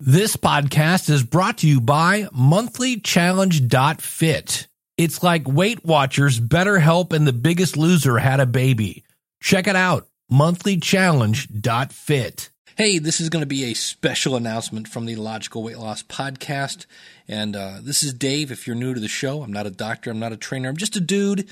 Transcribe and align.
This 0.00 0.36
podcast 0.36 1.10
is 1.10 1.24
brought 1.24 1.58
to 1.58 1.66
you 1.66 1.80
by 1.80 2.28
monthlychallenge.fit. 2.32 4.68
It's 4.96 5.24
like 5.24 5.48
Weight 5.48 5.84
Watchers, 5.84 6.38
BetterHelp, 6.38 7.12
and 7.12 7.26
The 7.26 7.32
Biggest 7.32 7.76
Loser 7.76 8.18
had 8.18 8.38
a 8.38 8.46
baby. 8.46 9.02
Check 9.42 9.66
it 9.66 9.74
out, 9.74 10.06
monthlychallenge.fit. 10.30 12.50
Hey, 12.76 13.00
this 13.00 13.20
is 13.20 13.28
going 13.28 13.42
to 13.42 13.46
be 13.46 13.64
a 13.64 13.74
special 13.74 14.36
announcement 14.36 14.86
from 14.86 15.04
the 15.04 15.16
Logical 15.16 15.64
Weight 15.64 15.78
Loss 15.78 16.04
Podcast. 16.04 16.86
And 17.26 17.56
uh, 17.56 17.78
this 17.82 18.04
is 18.04 18.14
Dave. 18.14 18.52
If 18.52 18.68
you're 18.68 18.76
new 18.76 18.94
to 18.94 19.00
the 19.00 19.08
show, 19.08 19.42
I'm 19.42 19.52
not 19.52 19.66
a 19.66 19.70
doctor, 19.70 20.12
I'm 20.12 20.20
not 20.20 20.30
a 20.30 20.36
trainer, 20.36 20.68
I'm 20.68 20.76
just 20.76 20.94
a 20.94 21.00
dude 21.00 21.48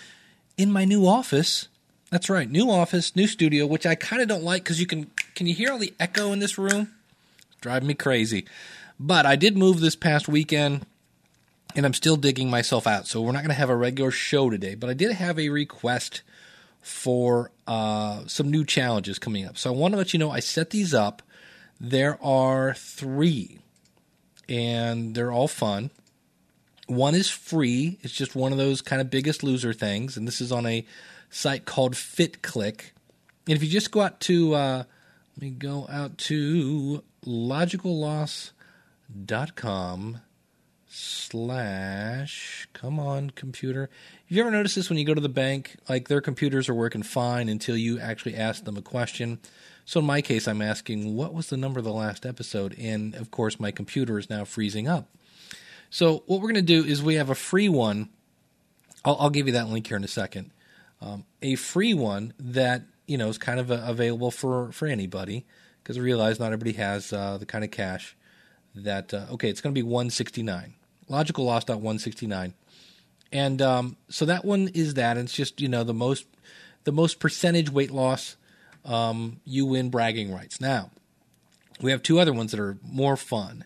in 0.57 0.71
my 0.71 0.85
new 0.85 1.05
office. 1.05 1.67
That's 2.13 2.31
right, 2.31 2.49
new 2.49 2.71
office, 2.71 3.17
new 3.17 3.27
studio, 3.27 3.67
which 3.67 3.87
I 3.87 3.97
kind 3.97 4.23
of 4.23 4.29
don't 4.29 4.45
like 4.45 4.63
because 4.63 4.79
you 4.79 4.87
can. 4.87 5.11
Can 5.35 5.49
you 5.49 5.55
hear 5.55 5.73
all 5.73 5.79
the 5.79 5.93
echo 5.99 6.31
in 6.31 6.39
this 6.39 6.57
room? 6.57 6.93
Driving 7.61 7.89
me 7.89 7.95
crazy. 7.95 8.47
But 8.99 9.27
I 9.27 9.37
did 9.37 9.57
move 9.57 9.81
this 9.81 9.97
past 9.97 10.29
weekend 10.29 10.87
and 11.75 11.85
I'm 11.85 11.95
still 11.95 12.17
digging 12.17 12.49
myself 12.51 12.87
out. 12.87 13.07
So 13.07 13.21
we're 13.21 13.33
not 13.33 13.43
going 13.43 13.51
to 13.51 13.55
have 13.55 13.71
a 13.71 13.77
regular 13.77 14.11
show 14.11 14.49
today, 14.49 14.75
but 14.75 14.89
I 14.89 14.95
did 14.95 15.13
have 15.13 15.39
a 15.39 15.51
request 15.51 16.23
for 16.81 17.51
uh, 17.67 18.23
some 18.27 18.51
new 18.51 18.65
challenges 18.65 19.19
coming 19.19 19.45
up. 19.45 19.59
So 19.59 19.73
I 19.73 19.77
want 19.77 19.93
to 19.93 19.99
let 19.99 20.13
you 20.13 20.19
know 20.19 20.31
I 20.31 20.41
set 20.41 20.71
these 20.71 20.95
up. 20.95 21.21
There 21.79 22.19
are 22.25 22.75
three, 22.75 23.59
and 24.49 25.15
they're 25.15 25.33
all 25.33 25.49
fun. 25.49 25.91
One 26.87 27.15
is 27.15 27.29
free. 27.29 27.99
It's 28.03 28.15
just 28.15 28.35
one 28.35 28.53
of 28.53 28.59
those 28.59 28.81
kind 28.81 29.03
of 29.03 29.11
biggest 29.11 29.43
loser 29.43 29.73
things, 29.73 30.17
and 30.17 30.27
this 30.27 30.41
is 30.41 30.53
on 30.53 30.65
a 30.65 30.87
site 31.29 31.67
called 31.67 31.95
FitClick. 31.95 32.93
And 33.49 33.57
if 33.57 33.63
you 33.63 33.69
just 33.69 33.91
go 33.91 34.01
out 34.01 34.21
to, 34.21 34.55
uh, 34.55 34.85
let 35.37 35.43
me 35.43 35.51
go 35.51 35.87
out 35.91 36.17
to 36.17 37.03
logicalloss.com 37.27 40.21
slash 40.89 42.69
come 42.73 42.99
on 42.99 43.29
computer. 43.31 43.91
Have 44.29 44.37
you 44.37 44.41
ever 44.41 44.51
notice 44.51 44.77
this 44.77 44.89
when 44.89 44.99
you 44.99 45.05
go 45.05 45.13
to 45.13 45.21
the 45.21 45.29
bank? 45.29 45.77
Like 45.91 46.09
their 46.09 46.23
computers 46.23 46.71
are 46.71 46.75
working 46.75 47.03
fine 47.03 47.51
until 47.51 47.77
you 47.77 48.01
actually 48.01 48.35
ask 48.35 48.65
them 48.65 48.79
a 48.79 48.83
question. 48.83 49.39
So 49.85 50.01
in 50.01 50.07
my 50.07 50.23
case 50.23 50.49
i'm 50.49 50.63
asking 50.63 51.15
what 51.15 51.35
was 51.35 51.51
the 51.51 51.59
number 51.59 51.81
of 51.81 51.85
the 51.85 51.93
last 51.93 52.25
episode? 52.25 52.75
And 52.79 53.15
of 53.15 53.31
course 53.31 53.61
my 53.61 53.71
computer 53.71 54.19
is 54.19 54.31
now 54.31 54.47
freezing 54.47 54.89
up. 54.89 55.07
So 55.91 56.23
what 56.25 56.41
we're 56.41 56.51
going 56.51 56.55
to 56.55 56.63
do 56.63 56.83
is 56.83 57.03
we 57.03 57.17
have 57.17 57.29
a 57.29 57.35
free 57.35 57.69
one. 57.69 58.09
I'll, 59.05 59.19
I'll 59.21 59.31
give 59.31 59.49
you 59.49 59.53
that 59.53 59.69
link 59.69 59.87
here 59.87 59.99
in 59.99 60.05
a 60.05 60.09
second. 60.09 60.51
Um, 61.03 61.27
a 61.43 61.57
free 61.57 61.93
one 61.93 62.33
that 62.39 62.85
you 63.07 63.17
know 63.17 63.29
is 63.29 63.39
kind 63.39 63.61
of 63.61 63.71
uh, 63.71 63.83
available 63.87 64.31
for 64.31 64.73
for 64.73 64.87
anybody 64.87 65.45
because 65.83 65.97
I 65.97 66.01
realize 66.01 66.39
not 66.39 66.47
everybody 66.47 66.73
has 66.73 67.13
uh, 67.13 67.39
the 67.39 67.47
kind 67.47 67.65
of 67.65 67.71
cash 67.71 68.17
that. 68.75 69.15
Uh, 69.15 69.27
okay, 69.33 69.49
it's 69.49 69.61
going 69.61 69.75
to 69.75 69.79
be 69.79 69.85
169. 69.85 70.75
Logical 71.09 71.45
loss 71.45 71.65
dot 71.65 71.77
169, 71.77 72.53
and 73.31 73.63
um, 73.63 73.97
so 74.09 74.25
that 74.25 74.45
one 74.45 74.69
is 74.75 74.95
that. 74.95 75.17
And 75.17 75.27
it's 75.27 75.35
just 75.35 75.61
you 75.61 75.69
know 75.69 75.85
the 75.85 75.95
most 75.95 76.27
the 76.85 76.93
most 76.93 77.21
percentage 77.21 77.71
weight 77.71 77.93
loss. 77.93 78.37
Um, 78.85 79.41
you 79.45 79.67
win 79.67 79.91
bragging 79.91 80.33
rights. 80.33 80.61
Now 80.61 80.91
we 81.81 81.91
have 81.91 82.03
two 82.03 82.19
other 82.19 82.33
ones 82.33 82.51
that 82.51 82.61
are 82.61 82.79
more 82.83 83.17
fun, 83.17 83.65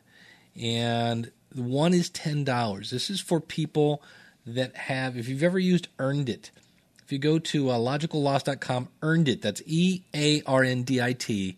and 0.54 1.30
one 1.54 1.94
is 1.94 2.10
ten 2.10 2.44
dollars. 2.44 2.90
This 2.90 3.08
is 3.08 3.20
for 3.20 3.40
people 3.40 4.02
that 4.46 4.76
have. 4.76 5.16
If 5.16 5.28
you've 5.28 5.42
ever 5.42 5.58
used 5.58 5.88
Earndit, 5.98 6.50
if 7.10 7.12
you 7.12 7.18
go 7.18 7.40
to 7.40 7.70
uh, 7.70 7.76
logicalloss.com, 7.76 8.88
Earndit. 9.02 9.42
That's 9.42 9.60
E 9.66 10.02
A 10.14 10.42
R 10.46 10.62
N 10.62 10.84
D 10.84 11.02
I 11.02 11.12
T 11.12 11.56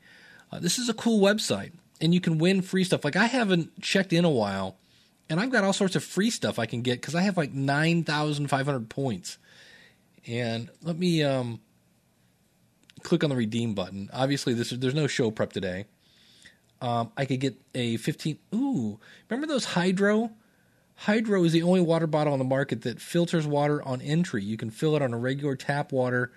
uh, 0.52 0.60
this 0.60 0.78
is 0.78 0.88
a 0.88 0.94
cool 0.94 1.20
website, 1.20 1.72
and 2.00 2.12
you 2.12 2.20
can 2.20 2.38
win 2.38 2.60
free 2.62 2.84
stuff. 2.84 3.04
Like 3.04 3.16
I 3.16 3.26
haven't 3.26 3.80
checked 3.80 4.12
in 4.12 4.24
a 4.24 4.30
while, 4.30 4.76
and 5.30 5.40
I've 5.40 5.50
got 5.50 5.64
all 5.64 5.72
sorts 5.72 5.96
of 5.96 6.04
free 6.04 6.30
stuff 6.30 6.58
I 6.58 6.66
can 6.66 6.82
get 6.82 7.00
because 7.00 7.14
I 7.14 7.22
have 7.22 7.36
like 7.36 7.52
nine 7.52 8.04
thousand 8.04 8.48
five 8.48 8.66
hundred 8.66 8.90
points. 8.90 9.38
And 10.26 10.70
let 10.82 10.98
me 10.98 11.22
um, 11.22 11.60
click 13.02 13.24
on 13.24 13.30
the 13.30 13.36
redeem 13.36 13.74
button. 13.74 14.10
Obviously, 14.12 14.54
this 14.54 14.70
is, 14.70 14.78
there's 14.78 14.94
no 14.94 15.06
show 15.06 15.30
prep 15.30 15.52
today. 15.52 15.86
Um, 16.80 17.12
I 17.16 17.24
could 17.24 17.40
get 17.40 17.56
a 17.74 17.96
15. 17.96 18.38
Ooh, 18.54 19.00
remember 19.28 19.52
those 19.52 19.64
Hydro? 19.64 20.30
Hydro 21.02 21.42
is 21.42 21.50
the 21.50 21.64
only 21.64 21.80
water 21.80 22.06
bottle 22.06 22.32
on 22.32 22.38
the 22.38 22.44
market 22.44 22.82
that 22.82 23.00
filters 23.00 23.44
water 23.44 23.82
on 23.82 24.00
entry. 24.00 24.44
You 24.44 24.56
can 24.56 24.70
fill 24.70 24.94
it 24.94 25.02
on 25.02 25.12
a 25.12 25.18
regular 25.18 25.56
tap 25.56 25.90
water 25.90 26.30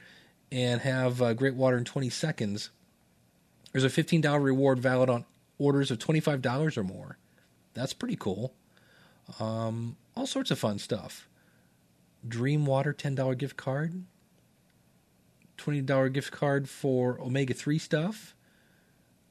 and 0.51 0.81
have 0.81 1.21
uh, 1.21 1.35
great 1.35 1.53
water 1.53 1.77
in 1.77 1.85
20 1.85 2.09
seconds. 2.09 2.71
There's 3.71 3.83
a 3.83 3.89
$15 3.89 4.43
reward 4.43 4.79
valid 4.79 5.07
on 5.07 5.25
orders 5.59 5.91
of 5.91 5.99
$25 5.99 6.77
or 6.77 6.83
more. 6.83 7.19
That's 7.75 7.93
pretty 7.93 8.15
cool. 8.15 8.55
Um, 9.39 9.97
all 10.17 10.25
sorts 10.25 10.49
of 10.49 10.57
fun 10.57 10.79
stuff. 10.79 11.29
Dream 12.27 12.65
Water 12.65 12.91
$10 12.91 13.37
gift 13.37 13.57
card. 13.57 14.03
$20 15.59 16.11
gift 16.11 16.31
card 16.31 16.67
for 16.67 17.21
omega 17.21 17.53
3 17.53 17.77
stuff. 17.77 18.33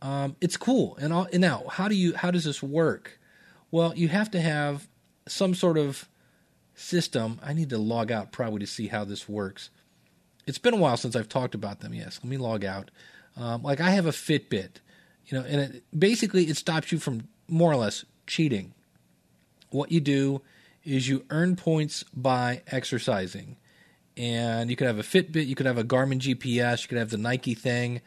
Um, 0.01 0.37
it's 0.41 0.57
cool. 0.57 0.97
And, 1.01 1.13
all, 1.13 1.27
and 1.33 1.41
now, 1.41 1.65
how 1.73 1.89
do 1.89 1.97
you 1.97 2.15
how 2.15 2.31
does 2.31 2.45
this 2.45 2.63
work? 2.63 3.19
Well, 3.73 3.97
you 3.97 4.07
have 4.07 4.31
to 4.31 4.41
have 4.41 4.87
some 5.27 5.55
sort 5.55 5.79
of 5.79 6.09
system. 6.75 7.41
I 7.43 7.53
need 7.53 7.71
to 7.71 7.79
log 7.79 8.11
out 8.11 8.33
probably 8.33 8.61
to 8.61 8.67
see 8.67 8.89
how 8.89 9.05
this 9.05 9.29
works. 9.29 9.71
It's 10.47 10.59
been 10.59 10.75
a 10.75 10.79
while 10.79 10.97
since 10.97 11.17
I've 11.17 11.29
talked 11.29 11.55
about 11.55 11.81
them. 11.81 11.95
Yes, 11.95 12.21
let 12.23 12.31
me 12.31 12.37
log 12.37 12.65
out. 12.65 12.91
Um, 13.37 13.63
like 13.63 13.81
I 13.81 13.91
have 13.91 14.07
a 14.07 14.11
Fitbit, 14.11 14.77
you 15.27 15.39
know, 15.39 15.45
and 15.45 15.61
it, 15.61 15.85
basically 15.97 16.45
it 16.45 16.57
stops 16.57 16.93
you 16.93 16.99
from 16.99 17.29
more 17.49 17.73
or 17.73 17.77
less 17.77 18.05
cheating. 18.27 18.75
What 19.71 19.91
you 19.91 20.01
do 20.01 20.43
is 20.85 21.09
you 21.09 21.25
earn 21.31 21.57
points 21.57 22.05
by 22.15 22.63
exercising. 22.69 23.57
And 24.17 24.71
you 24.71 24.77
could 24.77 24.87
have 24.87 24.99
a 24.99 25.03
Fitbit, 25.03 25.47
you 25.47 25.57
could 25.57 25.67
have 25.67 25.79
a 25.79 25.85
Garmin 25.85 26.21
GPS, 26.21 26.83
you 26.83 26.89
could 26.89 26.99
have 26.99 27.11
the 27.11 27.17
Nike 27.17 27.55
thing, 27.55 28.01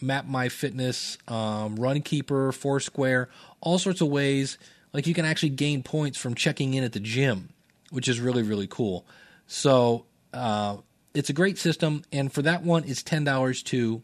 Map 0.00 0.26
My 0.26 0.48
Fitness, 0.48 1.18
um, 1.28 1.76
Runkeeper, 1.76 2.54
Foursquare, 2.54 3.28
all 3.60 3.78
sorts 3.78 4.00
of 4.00 4.08
ways. 4.08 4.56
Like 4.92 5.06
you 5.06 5.14
can 5.14 5.24
actually 5.24 5.50
gain 5.50 5.82
points 5.82 6.18
from 6.18 6.34
checking 6.34 6.74
in 6.74 6.84
at 6.84 6.92
the 6.92 7.00
gym, 7.00 7.50
which 7.90 8.08
is 8.08 8.20
really, 8.20 8.42
really 8.42 8.66
cool. 8.66 9.06
So 9.46 10.04
uh, 10.32 10.78
it's 11.14 11.30
a 11.30 11.32
great 11.32 11.58
system. 11.58 12.02
And 12.12 12.32
for 12.32 12.42
that 12.42 12.62
one, 12.62 12.84
it's 12.86 13.02
$10 13.02 13.64
to 13.64 14.02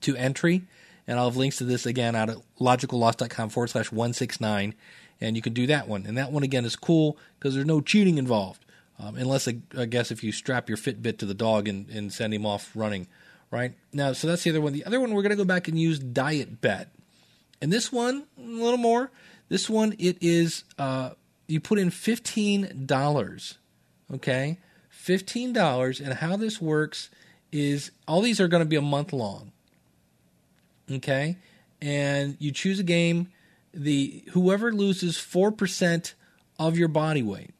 to 0.00 0.16
entry. 0.16 0.62
And 1.06 1.18
I'll 1.18 1.26
have 1.26 1.36
links 1.36 1.58
to 1.58 1.64
this 1.64 1.86
again 1.86 2.14
out 2.14 2.30
at 2.30 2.38
logicalloss.com 2.60 3.50
forward 3.50 3.68
slash 3.68 3.90
169. 3.90 4.74
And 5.20 5.36
you 5.36 5.42
can 5.42 5.52
do 5.52 5.66
that 5.68 5.88
one. 5.88 6.06
And 6.06 6.16
that 6.18 6.32
one, 6.32 6.42
again, 6.42 6.64
is 6.64 6.76
cool 6.76 7.16
because 7.38 7.54
there's 7.54 7.66
no 7.66 7.80
cheating 7.80 8.18
involved. 8.18 8.64
Um, 8.98 9.16
unless, 9.16 9.48
I, 9.48 9.58
I, 9.76 9.86
guess, 9.86 10.10
if 10.10 10.22
you 10.22 10.32
strap 10.32 10.68
your 10.68 10.78
Fitbit 10.78 11.18
to 11.18 11.26
the 11.26 11.34
dog 11.34 11.66
and, 11.66 11.88
and 11.88 12.12
send 12.12 12.34
him 12.34 12.46
off 12.46 12.70
running, 12.74 13.08
right? 13.50 13.74
Now, 13.92 14.12
so 14.12 14.28
that's 14.28 14.44
the 14.44 14.50
other 14.50 14.60
one. 14.60 14.72
The 14.72 14.84
other 14.84 15.00
one, 15.00 15.12
we're 15.12 15.22
going 15.22 15.30
to 15.30 15.36
go 15.36 15.44
back 15.44 15.66
and 15.66 15.78
use 15.78 15.98
Diet 15.98 16.60
Bet. 16.60 16.88
And 17.60 17.72
this 17.72 17.92
one, 17.92 18.24
a 18.38 18.42
little 18.42 18.78
more. 18.78 19.10
This 19.52 19.68
one, 19.68 19.94
it 19.98 20.16
is, 20.22 20.64
uh, 20.78 21.10
you 21.46 21.60
put 21.60 21.78
in 21.78 21.90
$15, 21.90 23.56
okay? 24.14 24.58
$15. 25.04 26.00
And 26.00 26.14
how 26.14 26.36
this 26.36 26.60
works 26.60 27.10
is 27.52 27.90
all 28.08 28.22
these 28.22 28.40
are 28.40 28.48
going 28.48 28.62
to 28.62 28.68
be 28.68 28.76
a 28.76 28.82
month 28.82 29.12
long 29.12 29.52
okay, 30.90 31.36
and 31.80 32.36
you 32.38 32.52
choose 32.52 32.78
a 32.78 32.84
game, 32.84 33.28
the 33.72 34.24
whoever 34.32 34.72
loses 34.72 35.18
four 35.18 35.50
percent 35.50 36.14
of 36.58 36.76
your 36.76 36.88
body 36.88 37.22
weight 37.22 37.54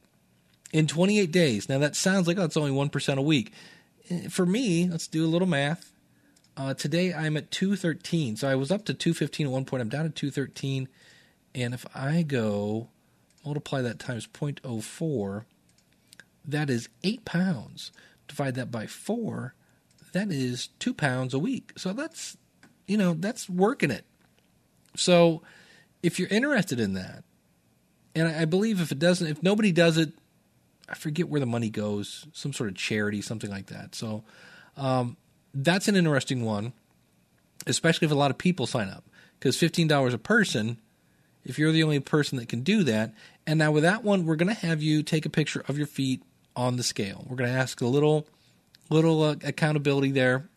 in 0.73 0.87
28 0.87 1.31
days. 1.33 1.69
Now 1.69 1.79
that 1.79 1.97
sounds 1.97 2.27
like 2.27 2.39
oh, 2.39 2.45
it's 2.45 2.57
only 2.57 2.71
one 2.71 2.91
percent 2.91 3.19
a 3.19 3.23
week. 3.23 3.53
For 4.29 4.45
me, 4.45 4.89
let's 4.89 5.07
do 5.07 5.25
a 5.25 5.29
little 5.29 5.49
math. 5.49 5.93
Uh, 6.55 6.75
today 6.75 7.15
I'm 7.15 7.37
at 7.39 7.51
213, 7.51 8.37
so 8.37 8.47
I 8.47 8.57
was 8.57 8.71
up 8.71 8.85
to 8.85 8.95
215 8.95 9.47
at 9.47 9.53
one 9.53 9.65
point. 9.65 9.81
I'm 9.81 9.89
down 9.89 10.05
to 10.05 10.11
213, 10.11 10.87
and 11.55 11.75
if 11.75 11.85
I 11.95 12.23
go 12.23 12.89
multiply 13.45 13.83
that 13.83 13.99
times 13.99 14.27
0.04, 14.27 15.45
that 16.45 16.71
is 16.71 16.89
eight 17.03 17.25
pounds. 17.25 17.93
Divide 18.29 18.55
that 18.55 18.71
by 18.71 18.87
four, 18.87 19.55
that 20.13 20.31
is 20.31 20.69
two 20.79 20.95
pounds 20.95 21.35
a 21.35 21.39
week. 21.39 21.73
So 21.77 21.93
that's 21.93 22.37
you 22.87 22.97
know, 22.97 23.15
that's 23.15 23.49
working 23.49 23.91
it. 23.91 24.05
So 24.97 25.43
if 26.03 26.19
you're 26.19 26.29
interested 26.29 26.81
in 26.81 26.95
that, 26.95 27.25
and 28.15 28.29
I 28.29 28.45
believe 28.45 28.81
if 28.81 28.93
it 28.93 28.99
doesn't, 28.99 29.27
if 29.27 29.43
nobody 29.43 29.73
does 29.73 29.97
it, 29.97 30.13
I 30.89 30.95
forget 30.95 31.29
where 31.29 31.41
the 31.41 31.47
money 31.47 31.71
goes, 31.71 32.27
some 32.33 32.53
sort 32.53 32.69
of 32.69 32.77
charity, 32.77 33.23
something 33.23 33.51
like 33.51 33.67
that. 33.67 33.95
So 33.95 34.25
um, 34.77 35.17
that's 35.55 35.89
an 35.89 35.97
interesting 35.97 36.45
one, 36.45 36.73
especially 37.67 38.07
if 38.07 38.13
a 38.13 38.17
lot 38.17 38.31
of 38.31 38.37
people 38.37 38.67
sign 38.67 38.89
up, 38.89 39.05
because 39.39 39.57
fifteen 39.57 39.89
dollars 39.89 40.13
a 40.13 40.19
person. 40.19 40.79
If 41.45 41.59
you're 41.59 41.73
the 41.73 41.83
only 41.83 42.01
person 42.01 42.39
that 42.39 42.49
can 42.49 42.61
do 42.63 42.85
that, 42.85 43.15
and 43.47 43.59
now 43.59 43.73
with 43.73 43.83
that 43.83 44.05
one, 44.05 44.25
we're 44.25 44.37
going 44.37 44.55
to 44.55 44.67
have 44.67 44.83
you 44.83 45.03
take 45.03 45.27
a 45.27 45.31
picture 45.31 45.65
of 45.69 45.77
your 45.77 45.87
feet 45.87 46.23
on 46.55 46.77
the 46.77 46.83
scale. 46.83 47.25
We're 47.29 47.37
going 47.37 47.51
to 47.51 47.57
ask 47.57 47.81
a 47.81 47.87
little, 47.87 48.27
little 48.91 49.23
uh, 49.23 49.37
accountability 49.43 50.13
there, 50.13 50.49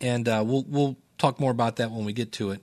and 0.00 0.28
uh, 0.28 0.42
we'll 0.46 0.64
we'll 0.66 0.96
talk 1.18 1.38
more 1.38 1.50
about 1.50 1.76
that 1.76 1.90
when 1.90 2.04
we 2.04 2.12
get 2.12 2.32
to 2.32 2.50
it. 2.50 2.62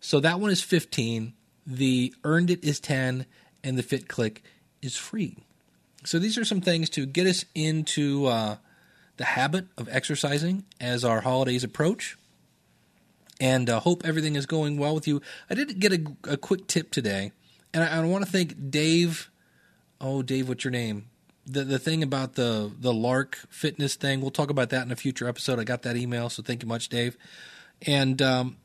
So 0.00 0.20
that 0.20 0.40
one 0.40 0.50
is 0.50 0.62
15. 0.62 1.34
the 1.66 2.14
Earndit 2.24 2.64
is 2.64 2.80
10 2.80 3.26
and 3.62 3.78
the 3.78 3.82
fit 3.82 4.08
click 4.08 4.42
is 4.80 4.96
free. 4.96 5.36
So 6.04 6.18
these 6.18 6.38
are 6.38 6.44
some 6.44 6.62
things 6.62 6.88
to 6.90 7.04
get 7.04 7.26
us 7.26 7.44
into 7.54 8.26
uh, 8.26 8.56
the 9.18 9.24
habit 9.24 9.66
of 9.76 9.88
exercising 9.90 10.64
as 10.80 11.04
our 11.04 11.20
holidays 11.20 11.62
approach. 11.62 12.16
And 13.40 13.70
uh, 13.70 13.80
hope 13.80 14.04
everything 14.04 14.36
is 14.36 14.44
going 14.44 14.76
well 14.76 14.94
with 14.94 15.08
you. 15.08 15.22
I 15.48 15.54
did 15.54 15.80
get 15.80 15.92
a, 15.92 16.32
a 16.32 16.36
quick 16.36 16.66
tip 16.66 16.90
today, 16.90 17.32
and 17.72 17.82
I, 17.82 17.98
I 17.98 18.04
want 18.04 18.24
to 18.24 18.30
thank 18.30 18.70
Dave. 18.70 19.30
Oh, 20.00 20.22
Dave, 20.22 20.48
what's 20.48 20.62
your 20.62 20.72
name? 20.72 21.06
The 21.46 21.64
the 21.64 21.78
thing 21.78 22.02
about 22.02 22.34
the 22.34 22.70
the 22.78 22.92
Lark 22.92 23.38
fitness 23.48 23.94
thing. 23.94 24.20
We'll 24.20 24.30
talk 24.30 24.50
about 24.50 24.68
that 24.70 24.84
in 24.84 24.92
a 24.92 24.96
future 24.96 25.26
episode. 25.26 25.58
I 25.58 25.64
got 25.64 25.82
that 25.82 25.96
email, 25.96 26.28
so 26.28 26.42
thank 26.42 26.62
you 26.62 26.68
much, 26.68 26.90
Dave. 26.90 27.16
And 27.86 28.20
um, 28.20 28.58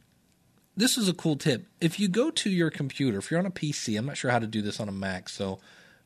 this 0.75 0.97
is 0.97 1.07
a 1.07 1.13
cool 1.13 1.37
tip. 1.37 1.67
If 1.79 1.99
you 1.99 2.09
go 2.09 2.29
to 2.31 2.49
your 2.49 2.69
computer, 2.69 3.19
if 3.19 3.31
you're 3.31 3.39
on 3.39 3.45
a 3.45 3.51
PC, 3.51 3.97
I'm 3.97 4.05
not 4.05 4.17
sure 4.17 4.29
how 4.29 4.39
to 4.39 4.47
do 4.47 4.61
this 4.61 4.81
on 4.81 4.89
a 4.89 4.91
Mac, 4.91 5.29
so 5.29 5.59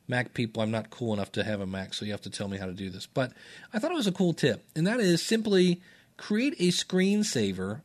Mac 0.06 0.32
people, 0.32 0.62
I'm 0.62 0.70
not 0.70 0.90
cool 0.90 1.12
enough 1.12 1.32
to 1.32 1.44
have 1.44 1.60
a 1.60 1.66
Mac, 1.66 1.94
so 1.94 2.04
you 2.04 2.12
have 2.12 2.20
to 2.22 2.30
tell 2.30 2.48
me 2.48 2.58
how 2.58 2.66
to 2.66 2.72
do 2.72 2.88
this. 2.88 3.06
But 3.06 3.32
I 3.72 3.78
thought 3.78 3.90
it 3.90 3.96
was 3.96 4.06
a 4.06 4.12
cool 4.12 4.32
tip, 4.32 4.64
and 4.76 4.86
that 4.86 5.00
is 5.00 5.22
simply 5.22 5.80
create 6.16 6.54
a 6.58 6.68
screensaver 6.68 7.80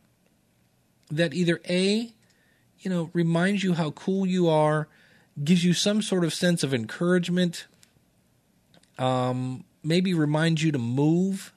that 1.09 1.33
either 1.33 1.61
A, 1.69 2.13
you 2.79 2.91
know, 2.91 3.09
reminds 3.13 3.63
you 3.63 3.73
how 3.73 3.91
cool 3.91 4.25
you 4.25 4.47
are, 4.49 4.87
gives 5.43 5.63
you 5.63 5.73
some 5.73 6.01
sort 6.01 6.23
of 6.23 6.33
sense 6.33 6.63
of 6.63 6.73
encouragement, 6.73 7.67
um, 8.97 9.63
maybe 9.83 10.13
reminds 10.13 10.63
you 10.63 10.71
to 10.71 10.79
move, 10.79 11.53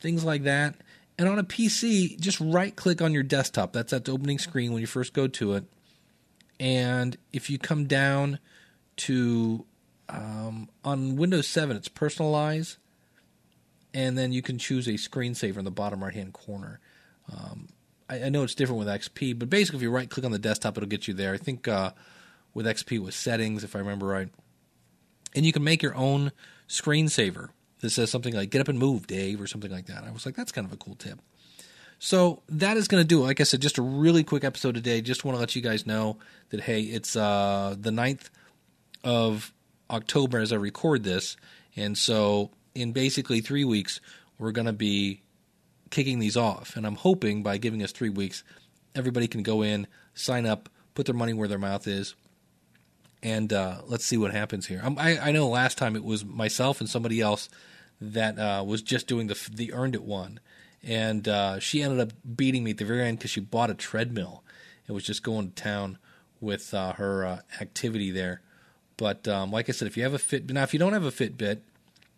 things 0.00 0.24
like 0.24 0.44
that. 0.44 0.74
And 1.18 1.28
on 1.28 1.38
a 1.38 1.44
PC, 1.44 2.18
just 2.18 2.40
right 2.40 2.74
click 2.74 3.02
on 3.02 3.12
your 3.12 3.22
desktop. 3.22 3.72
That's 3.72 3.92
at 3.92 4.06
the 4.06 4.12
opening 4.12 4.38
screen 4.38 4.72
when 4.72 4.80
you 4.80 4.86
first 4.86 5.12
go 5.12 5.28
to 5.28 5.54
it. 5.54 5.64
And 6.58 7.16
if 7.32 7.50
you 7.50 7.58
come 7.58 7.86
down 7.86 8.38
to 8.96 9.64
um, 10.08 10.68
on 10.84 11.16
Windows 11.16 11.48
7, 11.48 11.76
it's 11.76 11.88
personalize, 11.88 12.76
and 13.94 14.16
then 14.16 14.32
you 14.32 14.42
can 14.42 14.58
choose 14.58 14.86
a 14.86 14.92
screensaver 14.92 15.58
in 15.58 15.64
the 15.64 15.70
bottom 15.70 16.02
right 16.02 16.14
hand 16.14 16.32
corner. 16.32 16.80
Um, 17.32 17.68
I, 18.12 18.26
I, 18.26 18.28
know 18.28 18.42
it's 18.42 18.54
different 18.54 18.78
with 18.78 18.88
XP, 18.88 19.38
but 19.38 19.48
basically, 19.48 19.78
if 19.78 19.82
you 19.82 19.90
right 19.90 20.08
click 20.08 20.26
on 20.26 20.32
the 20.32 20.38
desktop, 20.38 20.76
it'll 20.76 20.88
get 20.88 21.08
you 21.08 21.14
there. 21.14 21.32
I 21.32 21.38
think 21.38 21.66
uh, 21.66 21.92
with 22.52 22.66
XP 22.66 22.98
with 22.98 23.14
settings, 23.14 23.64
if 23.64 23.74
I 23.74 23.78
remember 23.78 24.06
right. 24.06 24.28
And 25.34 25.46
you 25.46 25.52
can 25.52 25.64
make 25.64 25.82
your 25.82 25.94
own 25.94 26.32
screensaver 26.68 27.48
that 27.80 27.90
says 27.90 28.10
something 28.10 28.34
like 28.34 28.50
"Get 28.50 28.60
up 28.60 28.68
and 28.68 28.78
move, 28.78 29.06
Dave" 29.06 29.40
or 29.40 29.46
something 29.46 29.70
like 29.70 29.86
that. 29.86 30.04
I 30.04 30.10
was 30.10 30.26
like, 30.26 30.36
that's 30.36 30.52
kind 30.52 30.66
of 30.66 30.72
a 30.72 30.76
cool 30.76 30.94
tip. 30.94 31.20
So 31.98 32.42
that 32.48 32.76
is 32.76 32.88
going 32.88 33.02
to 33.02 33.06
do 33.06 33.20
it. 33.22 33.26
Like 33.26 33.40
I 33.40 33.44
said, 33.44 33.62
just 33.62 33.78
a 33.78 33.82
really 33.82 34.24
quick 34.24 34.44
episode 34.44 34.74
today. 34.74 35.00
Just 35.00 35.24
want 35.24 35.36
to 35.36 35.40
let 35.40 35.56
you 35.56 35.62
guys 35.62 35.86
know 35.86 36.18
that 36.50 36.60
hey, 36.60 36.82
it's 36.82 37.16
uh, 37.16 37.74
the 37.78 37.90
9th 37.90 38.28
of 39.04 39.54
October 39.88 40.38
as 40.38 40.52
I 40.52 40.56
record 40.56 41.02
this, 41.02 41.36
and 41.76 41.96
so 41.96 42.50
in 42.74 42.92
basically 42.92 43.40
three 43.40 43.64
weeks 43.64 44.00
we're 44.38 44.52
going 44.52 44.66
to 44.66 44.72
be 44.72 45.22
kicking 45.92 46.18
these 46.18 46.36
off. 46.36 46.74
And 46.76 46.84
I'm 46.84 46.96
hoping 46.96 47.44
by 47.44 47.58
giving 47.58 47.84
us 47.84 47.92
three 47.92 48.10
weeks, 48.10 48.42
everybody 48.96 49.28
can 49.28 49.44
go 49.44 49.62
in, 49.62 49.86
sign 50.14 50.44
up, 50.46 50.68
put 50.94 51.06
their 51.06 51.14
money 51.14 51.32
where 51.32 51.48
their 51.48 51.58
mouth 51.58 51.86
is, 51.86 52.16
and 53.22 53.52
uh, 53.52 53.82
let's 53.86 54.04
see 54.04 54.16
what 54.16 54.32
happens 54.32 54.66
here. 54.66 54.82
I, 54.98 55.18
I 55.18 55.32
know 55.32 55.48
last 55.48 55.78
time 55.78 55.94
it 55.94 56.02
was 56.02 56.24
myself 56.24 56.80
and 56.80 56.90
somebody 56.90 57.20
else 57.20 57.48
that 58.00 58.38
uh, 58.38 58.64
was 58.66 58.82
just 58.82 59.06
doing 59.06 59.28
the 59.28 59.48
the 59.52 59.68
Earndit 59.68 60.00
one, 60.00 60.40
and 60.82 61.28
uh, 61.28 61.60
she 61.60 61.82
ended 61.82 62.00
up 62.00 62.12
beating 62.36 62.64
me 62.64 62.72
at 62.72 62.78
the 62.78 62.84
very 62.84 63.06
end 63.06 63.18
because 63.18 63.30
she 63.30 63.40
bought 63.40 63.70
a 63.70 63.74
treadmill 63.74 64.42
and 64.86 64.94
was 64.94 65.04
just 65.04 65.22
going 65.22 65.52
to 65.52 65.62
town 65.62 65.98
with 66.40 66.74
uh, 66.74 66.94
her 66.94 67.24
uh, 67.24 67.40
activity 67.60 68.10
there. 68.10 68.42
But 68.96 69.28
um, 69.28 69.52
like 69.52 69.68
I 69.68 69.72
said, 69.72 69.86
if 69.86 69.96
you 69.96 70.02
have 70.02 70.14
a 70.14 70.18
Fitbit 70.18 70.50
now, 70.50 70.64
if 70.64 70.72
you 70.72 70.80
don't 70.80 70.92
have 70.92 71.04
a 71.04 71.12
Fitbit, 71.12 71.60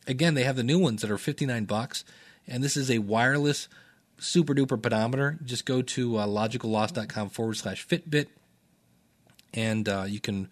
again 0.07 0.33
they 0.33 0.45
have 0.45 0.57
the 0.57 0.63
new 0.63 0.79
ones 0.79 1.03
that 1.03 1.11
are 1.11 1.19
fifty 1.19 1.45
nine 1.45 1.67
bucks, 1.67 2.03
and 2.47 2.63
this 2.63 2.77
is 2.77 2.91
a 2.91 2.99
wireless 2.99 3.69
super 4.19 4.55
duper 4.55 4.81
pedometer. 4.81 5.39
Just 5.45 5.65
go 5.65 5.83
to 5.83 6.17
uh, 6.19 6.27
logicalloss.com 6.27 7.31
forward 7.31 7.57
slash 7.57 7.87
Fitbit, 7.87 8.27
and 9.53 9.89
uh, 9.89 10.05
you 10.07 10.21
can 10.21 10.49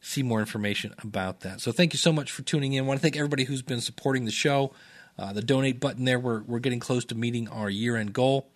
see 0.00 0.22
more 0.22 0.40
information 0.40 0.94
about 1.02 1.40
that. 1.40 1.60
So 1.60 1.72
thank 1.72 1.92
you 1.92 1.98
so 1.98 2.12
much 2.12 2.30
for 2.30 2.42
tuning 2.42 2.74
in. 2.74 2.84
I 2.84 2.86
want 2.86 3.00
to 3.00 3.02
thank 3.02 3.16
everybody 3.16 3.44
who's 3.44 3.62
been 3.62 3.80
supporting 3.80 4.24
the 4.24 4.30
show. 4.30 4.72
Uh, 5.18 5.32
the 5.32 5.42
donate 5.42 5.80
button 5.80 6.04
there, 6.04 6.18
we're, 6.18 6.42
we're 6.42 6.58
getting 6.58 6.78
close 6.78 7.04
to 7.06 7.14
meeting 7.14 7.48
our 7.48 7.70
year 7.70 7.96
end 7.96 8.12
goal. 8.12 8.46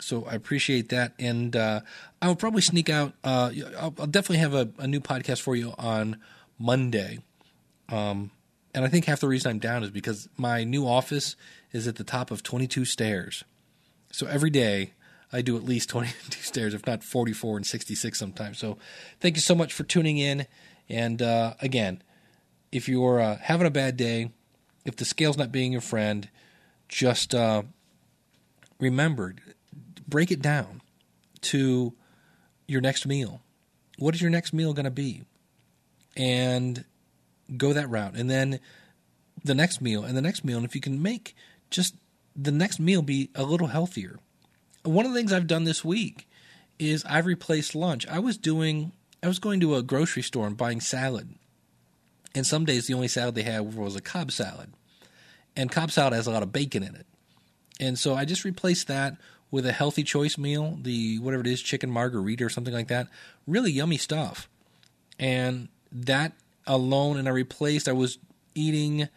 So 0.00 0.24
I 0.24 0.34
appreciate 0.34 0.88
that. 0.88 1.12
And 1.18 1.54
uh, 1.54 1.80
I 2.20 2.28
will 2.28 2.36
probably 2.36 2.62
sneak 2.62 2.90
out, 2.90 3.12
uh, 3.22 3.52
I'll, 3.78 3.94
I'll, 3.98 4.06
definitely 4.06 4.38
have 4.38 4.54
a, 4.54 4.68
a, 4.78 4.86
new 4.86 5.00
podcast 5.00 5.40
for 5.40 5.54
you 5.54 5.74
on 5.78 6.18
Monday. 6.58 7.20
Um, 7.88 8.30
and 8.74 8.84
I 8.84 8.88
think 8.88 9.04
half 9.04 9.20
the 9.20 9.28
reason 9.28 9.50
I'm 9.50 9.58
down 9.58 9.82
is 9.84 9.90
because 9.90 10.28
my 10.36 10.64
new 10.64 10.86
office 10.86 11.36
is 11.76 11.86
at 11.86 11.96
the 11.96 12.04
top 12.04 12.30
of 12.30 12.42
22 12.42 12.84
stairs. 12.84 13.44
So 14.10 14.26
every 14.26 14.50
day 14.50 14.94
I 15.32 15.42
do 15.42 15.56
at 15.56 15.64
least 15.64 15.90
22 15.90 16.32
stairs, 16.42 16.74
if 16.74 16.86
not 16.86 17.04
44 17.04 17.58
and 17.58 17.66
66 17.66 18.18
sometimes. 18.18 18.58
So 18.58 18.78
thank 19.20 19.36
you 19.36 19.42
so 19.42 19.54
much 19.54 19.72
for 19.72 19.84
tuning 19.84 20.18
in. 20.18 20.46
And 20.88 21.20
uh, 21.20 21.54
again, 21.60 22.02
if 22.72 22.88
you're 22.88 23.20
uh, 23.20 23.38
having 23.40 23.66
a 23.66 23.70
bad 23.70 23.96
day, 23.96 24.30
if 24.84 24.96
the 24.96 25.04
scale's 25.04 25.36
not 25.36 25.52
being 25.52 25.72
your 25.72 25.80
friend, 25.80 26.28
just 26.88 27.34
uh, 27.34 27.62
remember, 28.80 29.34
break 30.08 30.30
it 30.30 30.40
down 30.40 30.80
to 31.42 31.92
your 32.66 32.80
next 32.80 33.06
meal. 33.06 33.42
What 33.98 34.14
is 34.14 34.22
your 34.22 34.30
next 34.30 34.52
meal 34.52 34.72
going 34.72 34.84
to 34.84 34.90
be? 34.90 35.22
And 36.16 36.84
go 37.56 37.72
that 37.72 37.90
route. 37.90 38.14
And 38.14 38.30
then 38.30 38.60
the 39.44 39.54
next 39.54 39.80
meal 39.80 40.04
and 40.04 40.16
the 40.16 40.22
next 40.22 40.44
meal. 40.44 40.56
And 40.56 40.66
if 40.66 40.74
you 40.74 40.80
can 40.80 41.02
make 41.02 41.34
just 41.70 41.94
the 42.34 42.52
next 42.52 42.78
meal 42.78 43.02
be 43.02 43.30
a 43.34 43.44
little 43.44 43.68
healthier. 43.68 44.18
One 44.82 45.06
of 45.06 45.12
the 45.12 45.18
things 45.18 45.32
I've 45.32 45.46
done 45.46 45.64
this 45.64 45.84
week 45.84 46.28
is 46.78 47.04
I've 47.04 47.26
replaced 47.26 47.74
lunch. 47.74 48.06
I 48.08 48.18
was 48.18 48.36
doing 48.36 48.92
I 49.22 49.28
was 49.28 49.38
going 49.38 49.60
to 49.60 49.74
a 49.74 49.82
grocery 49.82 50.22
store 50.22 50.46
and 50.46 50.56
buying 50.56 50.80
salad. 50.80 51.34
And 52.34 52.46
some 52.46 52.64
days 52.64 52.86
the 52.86 52.94
only 52.94 53.08
salad 53.08 53.34
they 53.34 53.42
had 53.42 53.74
was 53.74 53.96
a 53.96 54.00
Cobb 54.00 54.30
salad. 54.30 54.72
And 55.56 55.72
Cobb 55.72 55.90
salad 55.90 56.12
has 56.12 56.26
a 56.26 56.30
lot 56.30 56.42
of 56.42 56.52
bacon 56.52 56.82
in 56.82 56.94
it. 56.94 57.06
And 57.80 57.98
so 57.98 58.14
I 58.14 58.24
just 58.24 58.44
replaced 58.44 58.88
that 58.88 59.16
with 59.50 59.64
a 59.64 59.72
healthy 59.72 60.02
choice 60.02 60.36
meal, 60.36 60.78
the 60.80 61.18
whatever 61.18 61.40
it 61.40 61.46
is, 61.46 61.62
chicken 61.62 61.90
margarita 61.90 62.44
or 62.44 62.50
something 62.50 62.74
like 62.74 62.88
that. 62.88 63.08
Really 63.46 63.72
yummy 63.72 63.96
stuff. 63.96 64.48
And 65.18 65.68
that 65.90 66.32
alone, 66.66 67.16
and 67.16 67.26
I 67.26 67.30
replaced, 67.30 67.88
I 67.88 67.92
was 67.92 68.18
eating 68.54 69.08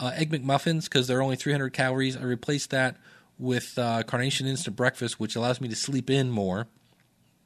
uh, 0.00 0.10
egg 0.14 0.30
McMuffins 0.30 0.84
because 0.84 1.06
they're 1.06 1.22
only 1.22 1.36
300 1.36 1.72
calories. 1.72 2.16
I 2.16 2.22
replaced 2.22 2.70
that 2.70 2.96
with 3.38 3.78
uh, 3.78 4.02
Carnation 4.02 4.46
Instant 4.46 4.74
Breakfast, 4.74 5.20
which 5.20 5.36
allows 5.36 5.60
me 5.60 5.68
to 5.68 5.76
sleep 5.76 6.10
in 6.10 6.30
more. 6.30 6.66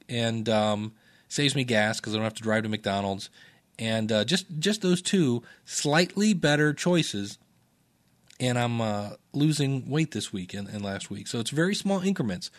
And 0.09 0.47
um, 0.49 0.93
saves 1.27 1.55
me 1.55 1.63
gas 1.63 1.99
because 1.99 2.13
I 2.13 2.17
don't 2.17 2.23
have 2.23 2.33
to 2.35 2.43
drive 2.43 2.63
to 2.63 2.69
McDonald's, 2.69 3.29
and 3.77 4.11
uh, 4.11 4.25
just 4.25 4.45
just 4.59 4.81
those 4.81 5.01
two 5.01 5.43
slightly 5.65 6.33
better 6.33 6.73
choices. 6.73 7.37
And 8.39 8.59
I'm 8.59 8.81
uh, 8.81 9.11
losing 9.31 9.89
weight 9.89 10.11
this 10.11 10.33
week 10.33 10.53
and, 10.53 10.67
and, 10.67 10.83
last 10.83 11.09
week, 11.09 11.25
so 11.27 11.39
it's 11.39 11.51
very 11.51 11.73
small 11.73 12.01
increments, 12.01 12.51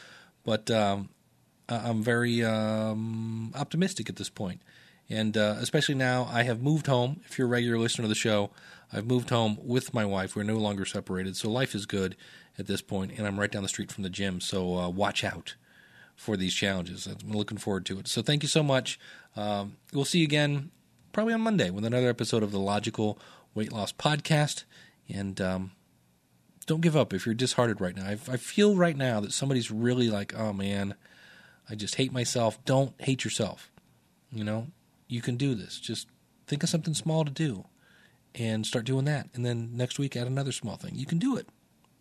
but 0.43 0.71
um, 0.71 1.11
I'm 1.69 2.03
very 2.03 2.43
um, 2.43 3.53
optimistic 3.55 4.09
at 4.09 4.17
this 4.17 4.31
point. 4.31 4.63
And 5.09 5.37
uh, 5.37 5.57
especially 5.61 5.95
now, 5.95 6.29
I 6.33 6.43
have 6.43 6.63
moved 6.63 6.89
home. 6.89 7.21
If 7.27 7.39
you're 7.39 7.47
a 7.47 7.51
regular 7.51 7.79
listener 7.79 8.05
to 8.05 8.09
the 8.09 8.15
show, 8.17 8.51
I've 8.93 9.07
moved 9.07 9.31
home 9.31 9.59
with 9.63 9.95
my 9.95 10.05
wife. 10.05 10.35
We're 10.35 10.43
no 10.43 10.57
longer 10.57 10.85
separated, 10.85 11.37
so 11.37 11.51
life 11.51 11.75
is 11.75 11.87
good 11.87 12.17
at 12.59 12.67
this 12.67 12.81
point. 12.81 12.97
point, 12.97 13.19
and 13.19 13.27
I'm 13.27 13.39
right 13.39 13.51
down 13.51 13.63
the 13.63 13.69
street 13.69 13.93
from 13.93 14.05
the 14.05 14.11
gym. 14.11 14.41
So 14.41 14.79
uh, 14.79 14.89
watch 14.89 15.23
out 15.23 15.57
for 16.15 16.37
these 16.37 16.55
challenges. 16.55 17.07
I'm 17.07 17.33
looking 17.33 17.59
forward 17.59 17.85
to 17.87 17.99
it. 17.99 18.09
So 18.09 18.23
thank 18.23 18.43
you 18.43 18.49
so 18.49 18.63
much. 18.63 18.99
Um, 19.37 19.77
we'll 19.93 20.07
see 20.07 20.21
you 20.21 20.25
again 20.25 20.71
probably 21.13 21.35
on 21.35 21.43
Monday 21.43 21.69
with 21.69 21.85
another 21.85 22.09
episode 22.09 22.43
of 22.43 22.53
the 22.53 22.59
Logical 22.59 23.19
Weight 23.55 23.73
Loss 23.73 23.93
Podcast. 23.93 24.65
And 25.09 25.41
um, 25.41 25.73
don't 26.67 26.81
give 26.81 26.97
up 26.97 27.13
if 27.13 27.27
you're 27.27 27.35
disheartened 27.35 27.81
right 27.81 27.95
now. 27.95 28.07
I, 28.07 28.13
I 28.13 28.37
feel 28.39 28.77
right 28.77 28.97
now 28.97 29.21
that 29.21 29.33
somebody's 29.33 29.71
really 29.71 30.09
like, 30.09 30.35
oh 30.35 30.53
man, 30.53 30.95
I 31.69 31.75
just 31.75 31.97
hate 31.97 32.13
myself. 32.13 32.65
Don't 32.65 32.95
hate 32.99 33.25
yourself. 33.25 33.71
You 34.33 34.45
know, 34.45 34.69
you 35.09 35.23
can 35.23 35.37
do 35.37 35.55
this. 35.55 35.79
Just 35.79 36.09
think 36.47 36.63
of 36.63 36.69
something 36.69 36.95
small 36.95 37.25
to 37.25 37.31
do 37.31 37.65
and 38.35 38.67
start 38.67 38.85
doing 38.85 39.05
that. 39.07 39.29
And 39.35 39.45
then 39.45 39.71
next 39.77 39.99
week, 39.99 40.17
add 40.17 40.27
another 40.27 40.53
small 40.53 40.77
thing. 40.77 40.95
You 40.95 41.07
can 41.07 41.19
do 41.19 41.37
it. 41.37 41.49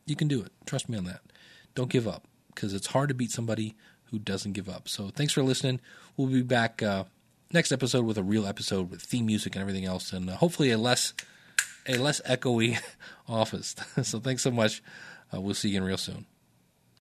You 0.05 0.15
can 0.15 0.27
do 0.27 0.41
it. 0.41 0.51
Trust 0.65 0.89
me 0.89 0.97
on 0.97 1.05
that. 1.05 1.21
Don't 1.73 1.89
give 1.89 2.07
up 2.07 2.27
because 2.53 2.73
it's 2.73 2.87
hard 2.87 3.09
to 3.09 3.15
beat 3.15 3.31
somebody 3.31 3.75
who 4.05 4.19
doesn't 4.19 4.53
give 4.53 4.69
up. 4.69 4.87
So 4.87 5.09
thanks 5.09 5.33
for 5.33 5.43
listening. 5.43 5.79
We'll 6.15 6.27
be 6.27 6.41
back 6.41 6.83
uh, 6.83 7.05
next 7.51 7.71
episode 7.71 8.05
with 8.05 8.17
a 8.17 8.23
real 8.23 8.45
episode 8.45 8.89
with 8.89 9.01
theme 9.01 9.25
music 9.25 9.55
and 9.55 9.61
everything 9.61 9.85
else, 9.85 10.13
and 10.13 10.29
uh, 10.29 10.35
hopefully 10.35 10.71
a 10.71 10.77
less 10.77 11.13
a 11.87 11.97
less 11.97 12.21
echoey 12.21 12.79
office. 13.27 13.75
so 14.03 14.19
thanks 14.19 14.43
so 14.43 14.51
much. 14.51 14.81
Uh, 15.33 15.41
we'll 15.41 15.53
see 15.53 15.69
you 15.69 15.77
again 15.77 15.87
real 15.87 15.97
soon. 15.97 16.25